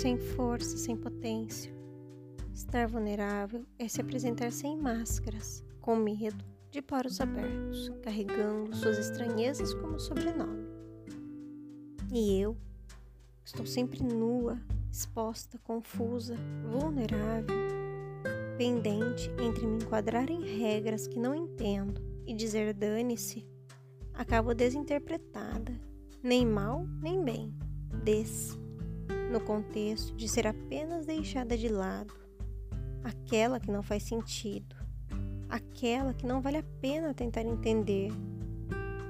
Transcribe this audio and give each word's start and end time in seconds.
sem 0.00 0.16
força, 0.16 0.78
sem 0.78 0.96
potência. 0.96 1.72
Estar 2.52 2.86
vulnerável 2.88 3.66
é 3.78 3.86
se 3.86 4.00
apresentar 4.00 4.50
sem 4.50 4.76
máscaras, 4.76 5.62
com 5.80 5.94
medo 5.94 6.42
de 6.70 6.80
poros 6.80 7.20
abertos, 7.20 7.92
carregando 8.02 8.74
suas 8.74 8.98
estranhezas 8.98 9.74
como 9.74 9.98
sobrenome. 9.98 10.68
E 12.12 12.40
eu 12.40 12.56
estou 13.44 13.66
sempre 13.66 14.02
nua, 14.02 14.58
exposta, 14.90 15.58
confusa, 15.58 16.36
vulnerável, 16.64 17.56
pendente 18.56 19.30
entre 19.40 19.66
me 19.66 19.82
enquadrar 19.82 20.30
em 20.30 20.42
regras 20.42 21.06
que 21.06 21.18
não 21.18 21.34
entendo 21.34 22.00
e 22.26 22.34
dizer 22.34 22.72
dane-se, 22.72 23.46
acabo 24.14 24.54
desinterpretada, 24.54 25.72
nem 26.22 26.46
mal 26.46 26.86
nem 27.00 27.24
bem, 27.24 27.54
des, 28.04 28.58
no 29.32 29.40
contexto 29.40 30.14
de 30.14 30.28
ser 30.28 30.46
apenas 30.46 31.06
deixada 31.06 31.56
de 31.56 31.68
lado, 31.68 32.12
aquela 33.02 33.58
que 33.58 33.70
não 33.70 33.82
faz 33.82 34.02
sentido, 34.02 34.76
aquela 35.48 36.12
que 36.12 36.26
não 36.26 36.40
vale 36.40 36.58
a 36.58 36.64
pena 36.80 37.14
tentar 37.14 37.42
entender. 37.42 38.12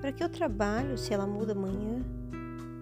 Para 0.00 0.12
que 0.12 0.22
eu 0.22 0.28
trabalho 0.28 0.96
se 0.96 1.12
ela 1.12 1.26
muda 1.26 1.52
amanhã? 1.52 2.02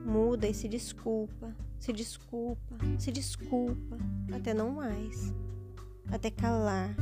Muda 0.05 0.47
e 0.47 0.55
se 0.55 0.69
desculpa, 0.69 1.55
se 1.78 1.92
desculpa, 1.92 2.77
se 2.98 3.10
desculpa, 3.10 3.97
até 4.33 4.52
não 4.52 4.70
mais, 4.70 5.34
até 6.10 6.30
calar. 6.30 6.95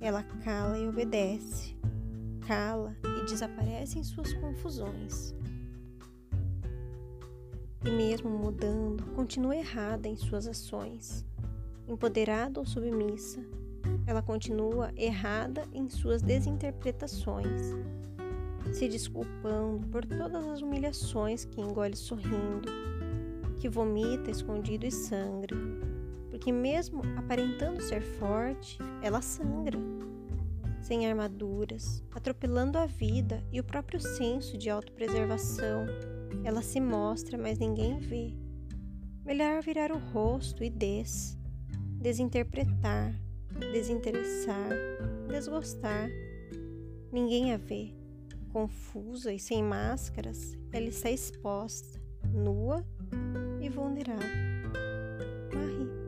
Ela 0.00 0.22
cala 0.44 0.78
e 0.78 0.86
obedece, 0.86 1.76
cala 2.46 2.96
e 3.04 3.24
desaparece 3.24 3.98
em 3.98 4.04
suas 4.04 4.32
confusões. 4.34 5.34
E 7.84 7.90
mesmo 7.90 8.30
mudando, 8.30 9.04
continua 9.14 9.56
errada 9.56 10.08
em 10.08 10.16
suas 10.16 10.46
ações. 10.46 11.24
Empoderada 11.88 12.60
ou 12.60 12.66
submissa, 12.66 13.40
ela 14.06 14.22
continua 14.22 14.92
errada 14.96 15.64
em 15.72 15.88
suas 15.88 16.22
desinterpretações, 16.22 17.74
se 18.72 18.88
desculpando 18.88 19.86
por 19.88 20.04
todas 20.04 20.46
as 20.46 20.62
humilhações 20.62 21.44
que 21.44 21.60
engole 21.60 21.96
sorrindo, 21.96 22.70
que 23.58 23.68
vomita 23.68 24.30
escondido 24.30 24.86
e 24.86 24.90
sangra, 24.90 25.56
porque 26.30 26.52
mesmo 26.52 27.02
aparentando 27.16 27.82
ser 27.82 28.02
forte, 28.02 28.78
ela 29.02 29.20
sangra 29.20 29.78
sem 30.82 31.06
armaduras, 31.06 32.02
atropelando 32.12 32.76
a 32.76 32.86
vida 32.86 33.42
e 33.52 33.60
o 33.60 33.64
próprio 33.64 34.00
senso 34.00 34.58
de 34.58 34.68
autopreservação. 34.68 35.86
Ela 36.44 36.62
se 36.62 36.80
mostra, 36.80 37.38
mas 37.38 37.58
ninguém 37.58 37.98
vê. 37.98 38.34
Melhor 39.24 39.62
virar 39.62 39.92
o 39.92 39.98
rosto 39.98 40.64
e 40.64 40.70
des, 40.70 41.38
desinterpretar, 42.00 43.14
desinteressar, 43.72 44.68
desgostar. 45.28 46.10
Ninguém 47.12 47.52
a 47.52 47.56
vê. 47.56 47.94
Confusa 48.52 49.32
e 49.32 49.38
sem 49.38 49.62
máscaras, 49.62 50.58
ela 50.72 50.88
está 50.88 51.10
exposta, 51.10 51.98
nua 52.34 52.84
e 53.60 53.68
vulnerável. 53.68 54.28
Marie. 55.54 56.01